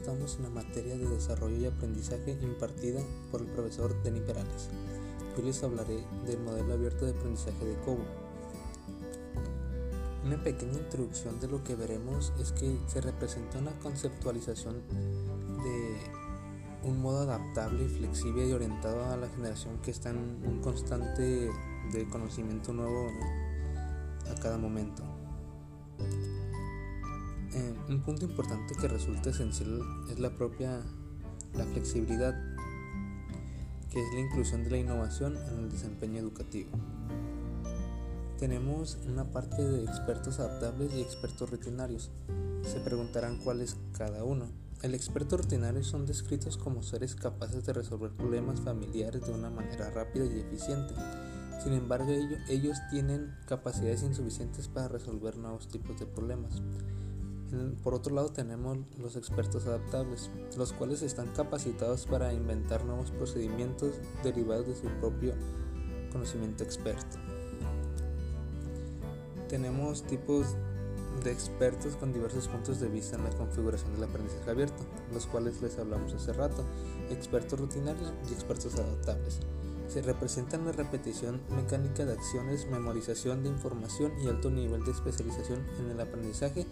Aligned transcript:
estamos 0.00 0.36
en 0.36 0.44
la 0.44 0.50
materia 0.50 0.96
de 0.96 1.06
desarrollo 1.06 1.58
y 1.58 1.66
aprendizaje 1.66 2.38
impartida 2.40 3.02
por 3.30 3.42
el 3.42 3.48
profesor 3.48 4.02
Denis 4.02 4.22
Perales. 4.22 4.70
Hoy 5.36 5.44
les 5.44 5.62
hablaré 5.62 6.02
del 6.26 6.40
modelo 6.40 6.72
abierto 6.72 7.04
de 7.04 7.10
aprendizaje 7.10 7.66
de 7.66 7.74
Cobo. 7.80 8.04
Una 10.24 10.42
pequeña 10.42 10.78
introducción 10.78 11.38
de 11.38 11.48
lo 11.48 11.62
que 11.62 11.74
veremos 11.74 12.32
es 12.40 12.52
que 12.52 12.78
se 12.86 13.02
representa 13.02 13.58
una 13.58 13.78
conceptualización 13.80 14.82
de 14.88 16.88
un 16.88 17.02
modo 17.02 17.20
adaptable, 17.20 17.86
flexible 17.86 18.48
y 18.48 18.52
orientado 18.52 19.04
a 19.04 19.18
la 19.18 19.28
generación 19.28 19.82
que 19.82 19.90
está 19.90 20.10
en 20.10 20.16
un 20.16 20.60
constante 20.62 21.50
de 21.92 22.08
conocimiento 22.08 22.72
nuevo 22.72 23.08
a 24.30 24.40
cada 24.40 24.56
momento. 24.56 25.02
Un 27.90 28.02
punto 28.02 28.24
importante 28.24 28.76
que 28.80 28.86
resulta 28.86 29.30
esencial 29.30 29.82
es 30.12 30.20
la 30.20 30.30
propia 30.30 30.80
la 31.54 31.64
flexibilidad, 31.64 32.40
que 33.90 34.00
es 34.00 34.14
la 34.14 34.20
inclusión 34.20 34.62
de 34.62 34.70
la 34.70 34.76
innovación 34.76 35.36
en 35.36 35.64
el 35.64 35.70
desempeño 35.72 36.20
educativo. 36.20 36.70
Tenemos 38.38 38.96
una 39.08 39.24
parte 39.32 39.66
de 39.66 39.82
expertos 39.82 40.38
adaptables 40.38 40.94
y 40.94 41.00
expertos 41.00 41.50
rutinarios. 41.50 42.12
Se 42.62 42.78
preguntarán 42.78 43.38
cuál 43.38 43.60
es 43.60 43.76
cada 43.90 44.22
uno. 44.22 44.46
El 44.82 44.94
experto 44.94 45.38
rutinario 45.38 45.82
son 45.82 46.06
descritos 46.06 46.56
como 46.58 46.84
seres 46.84 47.16
capaces 47.16 47.66
de 47.66 47.72
resolver 47.72 48.12
problemas 48.12 48.60
familiares 48.60 49.26
de 49.26 49.32
una 49.32 49.50
manera 49.50 49.90
rápida 49.90 50.26
y 50.26 50.38
eficiente. 50.38 50.94
Sin 51.64 51.72
embargo, 51.72 52.12
ellos 52.48 52.78
tienen 52.88 53.34
capacidades 53.48 54.04
insuficientes 54.04 54.68
para 54.68 54.86
resolver 54.86 55.36
nuevos 55.36 55.66
tipos 55.66 55.98
de 55.98 56.06
problemas. 56.06 56.62
Por 57.82 57.94
otro 57.94 58.14
lado 58.14 58.30
tenemos 58.30 58.78
los 58.98 59.16
expertos 59.16 59.66
adaptables, 59.66 60.30
los 60.56 60.72
cuales 60.72 61.02
están 61.02 61.28
capacitados 61.32 62.06
para 62.06 62.32
inventar 62.32 62.84
nuevos 62.84 63.10
procedimientos 63.10 63.94
derivados 64.22 64.68
de 64.68 64.76
su 64.76 64.88
propio 65.00 65.34
conocimiento 66.12 66.62
experto. 66.62 67.18
Tenemos 69.48 70.04
tipos 70.04 70.46
de 71.24 71.32
expertos 71.32 71.96
con 71.96 72.12
diversos 72.12 72.46
puntos 72.46 72.78
de 72.80 72.88
vista 72.88 73.16
en 73.16 73.24
la 73.24 73.30
configuración 73.30 73.92
del 73.94 74.04
aprendizaje 74.04 74.50
abierto, 74.50 74.84
los 75.12 75.26
cuales 75.26 75.60
les 75.60 75.76
hablamos 75.78 76.14
hace 76.14 76.32
rato, 76.32 76.64
expertos 77.10 77.58
rutinarios 77.58 78.12
y 78.28 78.32
expertos 78.32 78.76
adaptables 78.76 79.40
se 79.90 80.02
representan 80.02 80.64
la 80.64 80.72
repetición 80.72 81.40
mecánica 81.50 82.04
de 82.04 82.12
acciones, 82.12 82.66
memorización 82.70 83.42
de 83.42 83.48
información 83.48 84.12
y 84.22 84.28
alto 84.28 84.48
nivel 84.48 84.84
de 84.84 84.92
especialización 84.92 85.66
en 85.80 85.90
el 85.90 86.00
aprendizaje 86.00 86.64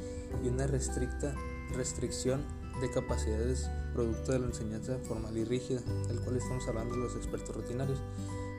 y 0.45 0.49
una 0.49 0.69
restricta 0.69 1.35
restricción 1.75 2.45
de 2.81 2.91
capacidades 2.91 3.69
producto 3.93 4.31
de 4.31 4.39
la 4.39 4.47
enseñanza 4.47 4.99
formal 5.03 5.37
y 5.37 5.45
rígida, 5.45 5.81
del 6.07 6.21
cual 6.21 6.37
estamos 6.37 6.69
hablando 6.69 6.97
los 6.97 7.17
expertos 7.17 7.57
rutinarios. 7.57 8.01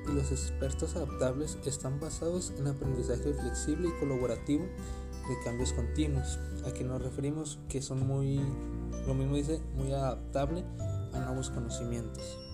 Y 0.10 0.12
los 0.12 0.32
expertos 0.32 0.96
adaptables 0.98 1.58
están 1.66 2.00
basados 2.02 2.52
en 2.58 2.68
aprendizaje 2.68 3.34
flexible 3.34 3.88
y 3.88 4.00
colaborativo 4.00 4.66
de 4.66 5.44
cambios 5.46 5.72
continuos, 5.72 6.38
a 6.66 6.74
que 6.74 6.84
nos 6.84 7.02
referimos 7.02 7.60
que 7.70 7.82
son 7.82 8.06
muy, 8.06 8.42
lo 9.08 9.14
mismo 9.14 9.36
dice, 9.36 9.62
muy 9.76 9.94
adaptable 9.94 10.66
a 11.14 11.20
nuevos 11.20 11.50
conocimientos. 11.50 12.49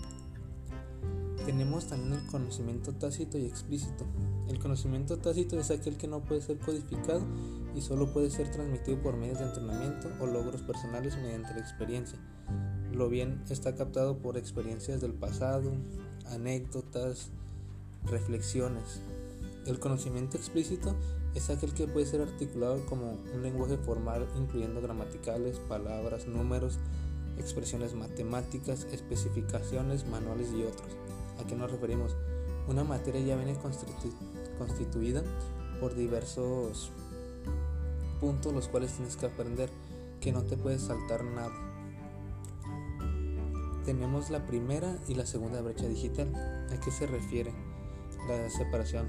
Tenemos 1.45 1.85
también 1.85 2.13
el 2.13 2.25
conocimiento 2.25 2.91
tácito 2.93 3.38
y 3.38 3.45
explícito. 3.45 4.03
El 4.49 4.57
conocimiento 4.57 5.17
tácito 5.17 5.59
es 5.59 5.69
aquel 5.69 5.95
que 5.95 6.07
no 6.07 6.21
puede 6.21 6.41
ser 6.41 6.57
codificado 6.57 7.21
y 7.75 7.81
solo 7.81 8.11
puede 8.11 8.31
ser 8.31 8.49
transmitido 8.49 8.99
por 9.03 9.15
medios 9.15 9.38
de 9.38 9.45
entrenamiento 9.45 10.09
o 10.19 10.25
logros 10.25 10.63
personales 10.63 11.16
mediante 11.17 11.53
la 11.53 11.59
experiencia. 11.59 12.17
Lo 12.91 13.09
bien 13.09 13.44
está 13.47 13.75
captado 13.75 14.17
por 14.17 14.38
experiencias 14.38 15.01
del 15.01 15.13
pasado, 15.13 15.72
anécdotas, 16.31 17.29
reflexiones. 18.05 19.01
El 19.67 19.79
conocimiento 19.79 20.38
explícito 20.38 20.95
es 21.35 21.51
aquel 21.51 21.73
que 21.73 21.88
puede 21.88 22.07
ser 22.07 22.22
articulado 22.22 22.84
como 22.88 23.19
un 23.35 23.44
lenguaje 23.44 23.78
formal 23.78 24.28
incluyendo 24.35 24.81
gramaticales, 24.81 25.59
palabras, 25.59 26.28
números, 26.28 26.79
expresiones 27.38 27.94
matemáticas, 27.94 28.88
especificaciones, 28.91 30.07
manuales 30.07 30.51
y 30.51 30.63
otros. 30.63 30.95
¿A 31.40 31.47
qué 31.47 31.56
nos 31.56 31.72
referimos? 31.72 32.16
Una 32.68 32.84
materia 32.84 33.22
ya 33.22 33.35
viene 33.35 33.56
constituida 34.57 35.23
por 35.79 35.96
diversos 35.96 36.91
puntos 38.19 38.53
los 38.53 38.68
cuales 38.68 38.94
tienes 38.94 39.18
que 39.18 39.28
aprender, 39.28 39.69
que 40.22 40.31
no 40.31 40.44
te 40.44 40.57
puedes 40.57 40.81
saltar 40.81 41.23
nada. 41.23 41.53
Tenemos 43.85 44.31
la 44.31 44.46
primera 44.47 44.97
y 45.07 45.13
la 45.13 45.28
segunda 45.28 45.62
brecha 45.62 45.88
digital. 45.88 46.34
¿A 46.72 46.79
qué 46.79 46.90
se 46.90 47.06
refiere 47.06 47.53
la 48.28 48.50
separación? 48.50 49.07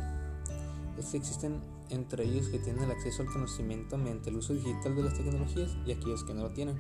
Es 0.98 1.06
que 1.06 1.16
existen 1.16 1.60
entre 1.88 2.25
ellos 2.25 2.48
que 2.48 2.58
tienen 2.58 2.82
el 2.84 2.91
acceso 2.91 3.22
al 3.22 3.32
conocimiento 3.32 3.97
mediante 3.97 4.28
el 4.28 4.37
uso 4.37 4.53
digital 4.53 4.94
de 4.97 5.03
las 5.03 5.14
tecnologías 5.14 5.76
y 5.87 5.93
aquellos 5.93 6.25
que 6.25 6.34
no 6.34 6.43
lo 6.43 6.50
tienen. 6.50 6.76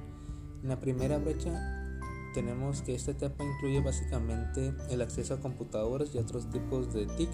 En 0.62 0.68
la 0.68 0.78
primera 0.78 1.18
brecha 1.18 1.85
tenemos 2.36 2.82
que 2.82 2.94
esta 2.94 3.12
etapa 3.12 3.42
incluye 3.42 3.80
básicamente 3.80 4.74
el 4.90 5.00
acceso 5.00 5.32
a 5.32 5.40
computadoras 5.40 6.14
y 6.14 6.18
otros 6.18 6.50
tipos 6.50 6.92
de 6.92 7.06
TIC, 7.06 7.30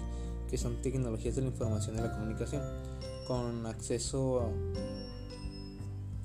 que 0.49 0.57
son 0.57 0.81
tecnologías 0.81 1.35
de 1.35 1.41
la 1.41 1.49
información 1.49 1.97
y 1.97 1.99
la 1.99 2.13
comunicación, 2.13 2.61
con 3.27 3.65
acceso 3.65 4.49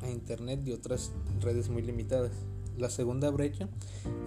a, 0.00 0.09
Internet 0.09 0.61
y 0.65 0.71
otras 0.71 1.11
redes 1.41 1.69
muy 1.71 1.83
limitadas. 1.83 2.31
La 2.78 2.88
segunda 2.88 3.31
brecha, 3.31 3.69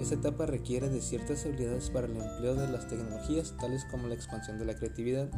esta 0.02 0.16
etapa 0.16 0.46
requiere 0.46 0.90
de 0.90 1.00
ciertas 1.00 1.46
habilidades 1.46 1.90
para 1.90 2.08
el 2.08 2.18
empleo 2.18 2.56
de 2.56 2.68
las 2.68 2.90
tecnologías, 2.90 3.56
tales 3.58 3.86
como 3.86 4.10
la 4.10 4.16
expansión 4.16 4.60
de 4.60 4.66
la 4.66 4.76
creatividad, 4.76 5.32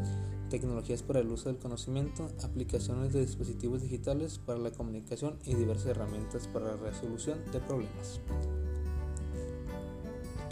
tecnologías 0.49 1.03
para 1.03 1.19
el 1.19 1.27
uso 1.27 1.49
del 1.49 1.59
conocimiento, 1.59 2.31
aplicaciones 2.43 3.13
de 3.13 3.21
dispositivos 3.21 3.83
digitales 3.83 4.39
para 4.39 4.57
la 4.57 4.71
comunicación 4.71 5.37
y 5.45 5.53
diversas 5.53 5.85
herramientas 5.85 6.47
para 6.47 6.75
la 6.75 6.77
resolución 6.77 7.37
de 7.51 7.59
problemas. 7.59 8.19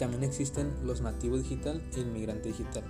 También 0.02 0.24
existen 0.24 0.74
los 0.82 1.00
nativos 1.00 1.44
digital 1.44 1.80
y 1.96 2.00
el 2.00 2.06
migrante 2.06 2.48
digital. 2.48 2.82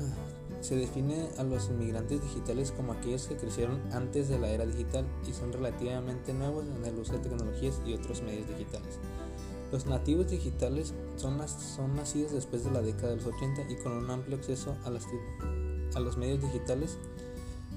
Ah, 0.00 0.60
se 0.60 0.74
define 0.74 1.28
a 1.38 1.44
los 1.44 1.68
inmigrantes 1.68 2.20
digitales 2.20 2.72
como 2.72 2.94
aquellos 2.94 3.28
que 3.28 3.36
crecieron 3.36 3.80
antes 3.92 4.28
de 4.28 4.40
la 4.40 4.50
era 4.50 4.66
digital 4.66 5.06
y 5.24 5.32
son 5.32 5.52
relativamente 5.52 6.34
nuevos 6.34 6.64
en 6.66 6.84
el 6.84 6.98
uso 6.98 7.12
de 7.12 7.20
tecnologías 7.20 7.80
y 7.86 7.94
otros 7.94 8.22
medios 8.22 8.48
digitales. 8.48 8.98
Los 9.70 9.86
nativos 9.86 10.28
digitales 10.32 10.94
son, 11.14 11.38
son 11.48 11.94
nacidos 11.94 12.32
después 12.32 12.64
de 12.64 12.72
la 12.72 12.82
década 12.82 13.10
de 13.10 13.16
los 13.18 13.26
80 13.26 13.70
y 13.70 13.76
con 13.76 13.92
un 13.92 14.10
amplio 14.10 14.38
acceso 14.38 14.76
a, 14.84 14.88
a 14.88 16.00
los 16.00 16.16
medios 16.16 16.42
digitales 16.42 16.98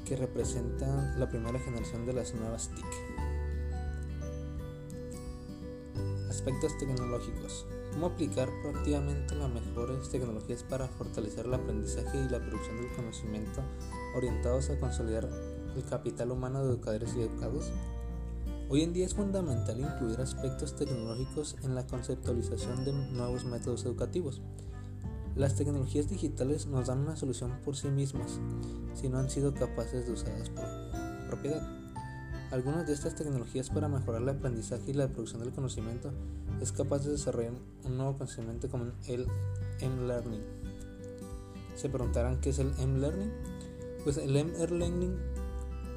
que 0.05 0.15
representan 0.15 1.19
la 1.19 1.29
primera 1.29 1.59
generación 1.59 2.07
de 2.07 2.13
las 2.13 2.33
nuevas 2.33 2.69
TIC. 2.69 3.38
Aspectos 6.29 6.77
tecnológicos. 6.77 7.65
Cómo 7.91 8.05
aplicar 8.05 8.49
proactivamente 8.61 9.33
las 9.33 9.49
mejores 9.51 10.09
tecnologías 10.09 10.61
para 10.61 10.87
fortalecer 10.87 11.47
el 11.47 11.55
aprendizaje 11.55 12.19
y 12.19 12.29
la 12.29 12.39
producción 12.39 12.77
del 12.77 12.93
conocimiento 12.95 13.63
orientados 14.15 14.69
a 14.69 14.79
consolidar 14.79 15.27
el 15.75 15.83
capital 15.85 16.31
humano 16.31 16.63
de 16.63 16.69
educadores 16.69 17.15
y 17.15 17.21
educados. 17.21 17.71
Hoy 18.69 18.83
en 18.83 18.93
día 18.93 19.07
es 19.07 19.15
fundamental 19.15 19.79
incluir 19.79 20.21
aspectos 20.21 20.75
tecnológicos 20.75 21.55
en 21.63 21.73
la 21.73 21.87
conceptualización 21.87 22.85
de 22.85 22.93
nuevos 22.93 23.43
métodos 23.45 23.83
educativos. 23.85 24.39
Las 25.35 25.55
tecnologías 25.55 26.09
digitales 26.09 26.67
nos 26.67 26.87
dan 26.87 26.99
una 26.99 27.15
solución 27.15 27.59
por 27.65 27.75
sí 27.75 27.87
mismas 27.87 28.39
si 28.93 29.09
no 29.09 29.17
han 29.17 29.31
sido 29.31 29.55
capaces 29.55 30.05
de 30.05 30.13
usarlas 30.13 30.51
por 30.51 30.65
propiedad. 31.27 31.78
Algunas 32.51 32.87
de 32.87 32.93
estas 32.93 33.13
tecnologías 33.13 33.69
para 33.69 33.87
mejorar 33.87 34.23
el 34.23 34.29
aprendizaje 34.29 34.89
y 34.89 34.93
la 34.93 35.07
producción 35.07 35.41
del 35.41 35.53
conocimiento 35.53 36.11
es 36.59 36.71
capaz 36.71 37.05
de 37.05 37.11
desarrollar 37.11 37.53
un 37.83 37.97
nuevo 37.97 38.17
conocimiento 38.17 38.69
como 38.69 38.85
el 39.07 39.27
M-Learning. 39.81 40.41
Se 41.75 41.89
preguntarán 41.89 42.41
qué 42.41 42.49
es 42.49 42.57
el 42.57 42.73
M-Learning. 42.79 43.31
Pues 44.03 44.17
el 44.17 44.35
M-Learning 44.35 45.15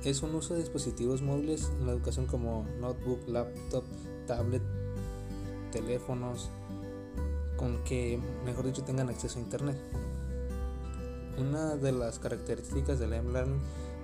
es 0.05 0.23
un 0.23 0.35
uso 0.35 0.53
de 0.53 0.61
dispositivos 0.61 1.23
móviles 1.23 1.71
en 1.81 1.87
la 1.87 1.93
educación 1.93 2.27
como 2.27 2.67
notebook, 2.81 3.27
laptop, 3.29 3.85
tablet, 4.27 4.63
teléfonos, 5.71 6.51
con 7.57 7.83
que, 7.85 8.21
mejor 8.45 8.67
dicho, 8.67 8.85
tengan 8.85 9.09
acceso 9.09 9.39
a 9.39 9.43
Internet. 9.43 9.79
Una 11.39 11.77
de 11.77 11.93
las 11.93 12.19
características 12.19 12.99
del 12.99 13.15
M-Learning 13.15 13.59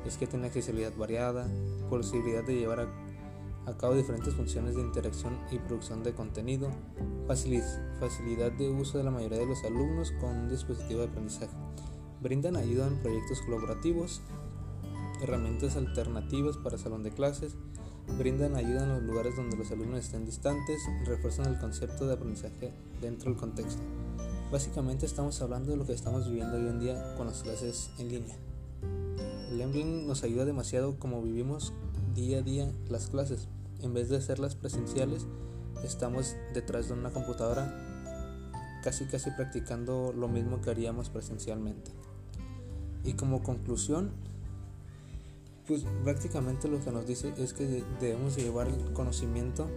es 0.06 0.16
que 0.16 0.26
tiene 0.26 0.46
accesibilidad 0.46 0.96
variada, 0.96 1.46
posibilidad 1.90 2.42
de 2.42 2.56
llevar 2.56 2.80
a, 3.66 3.76
cabo 3.76 3.94
diferentes 3.94 4.32
funciones 4.32 4.76
de 4.76 4.80
interacción 4.80 5.38
y 5.50 5.58
producción 5.58 6.02
de 6.02 6.14
contenido, 6.14 6.70
facilidad 7.26 8.52
de 8.52 8.70
uso 8.70 8.96
de 8.96 9.04
la 9.04 9.10
mayoría 9.10 9.40
de 9.40 9.46
los 9.46 9.62
alumnos 9.64 10.10
con 10.12 10.30
un 10.30 10.48
dispositivo 10.48 11.00
de 11.00 11.08
aprendizaje. 11.08 11.54
Brindan 12.22 12.56
ayuda 12.56 12.86
en 12.86 12.96
proyectos 12.96 13.42
colaborativos, 13.42 14.22
herramientas 15.20 15.76
alternativas 15.76 16.56
para 16.56 16.78
salón 16.78 17.02
de 17.02 17.12
clases, 17.12 17.56
brindan 18.16 18.56
ayuda 18.56 18.84
en 18.84 18.88
los 18.88 19.02
lugares 19.02 19.36
donde 19.36 19.58
los 19.58 19.70
alumnos 19.70 20.00
estén 20.00 20.24
distantes 20.24 20.80
refuerzan 21.04 21.46
el 21.52 21.58
concepto 21.58 22.06
de 22.06 22.14
aprendizaje 22.14 22.72
dentro 23.02 23.30
del 23.30 23.38
contexto. 23.38 23.82
Básicamente 24.50 25.04
estamos 25.04 25.42
hablando 25.42 25.72
de 25.72 25.76
lo 25.76 25.84
que 25.84 25.92
estamos 25.92 26.26
viviendo 26.26 26.56
hoy 26.56 26.68
en 26.68 26.80
día 26.80 27.14
con 27.18 27.26
las 27.26 27.42
clases 27.42 27.90
en 27.98 28.08
línea. 28.08 28.34
El 29.50 29.60
Emblem 29.60 30.06
nos 30.06 30.22
ayuda 30.22 30.46
demasiado 30.46 30.98
como 30.98 31.20
vivimos 31.20 31.74
día 32.14 32.38
a 32.38 32.42
día 32.42 32.72
las 32.88 33.08
clases. 33.08 33.46
En 33.82 33.92
vez 33.92 34.08
de 34.08 34.16
hacerlas 34.16 34.54
presenciales, 34.54 35.26
estamos 35.84 36.34
detrás 36.54 36.88
de 36.88 36.94
una 36.94 37.10
computadora 37.10 37.70
casi 38.82 39.04
casi 39.04 39.30
practicando 39.32 40.14
lo 40.16 40.28
mismo 40.28 40.62
que 40.62 40.70
haríamos 40.70 41.10
presencialmente. 41.10 41.90
Y 43.04 43.12
como 43.12 43.42
conclusión, 43.42 44.12
pues 45.66 45.84
prácticamente 46.04 46.68
lo 46.68 46.82
que 46.82 46.90
nos 46.90 47.06
dice 47.06 47.34
es 47.36 47.52
que 47.52 47.84
debemos 48.00 48.36
llevar 48.36 48.68
el 48.68 48.94
conocimiento 48.94 49.68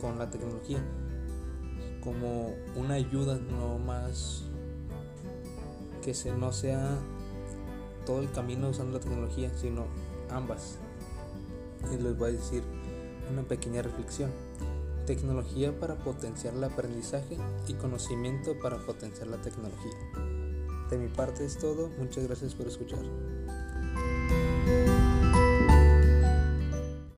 con 0.00 0.20
la 0.20 0.30
tecnología 0.30 0.78
como 2.02 2.54
una 2.76 2.94
ayuda, 2.94 3.38
no 3.38 3.78
más 3.78 4.42
que 6.02 6.14
se, 6.14 6.32
no 6.32 6.52
sea 6.52 6.98
todo 8.04 8.20
el 8.20 8.30
camino 8.32 8.68
usando 8.68 8.98
la 8.98 9.00
tecnología, 9.00 9.50
sino 9.56 9.86
ambas. 10.30 10.78
Y 11.92 12.02
les 12.02 12.16
voy 12.16 12.30
a 12.30 12.32
decir 12.32 12.62
una 13.30 13.42
pequeña 13.42 13.82
reflexión. 13.82 14.30
Tecnología 15.06 15.78
para 15.78 15.96
potenciar 15.96 16.54
el 16.54 16.64
aprendizaje 16.64 17.36
y 17.66 17.74
conocimiento 17.74 18.58
para 18.60 18.78
potenciar 18.78 19.28
la 19.28 19.40
tecnología. 19.40 19.92
De 20.90 20.98
mi 20.98 21.08
parte 21.08 21.44
es 21.44 21.58
todo, 21.58 21.88
muchas 21.98 22.26
gracias 22.26 22.54
por 22.54 22.66
escuchar. 22.66 23.00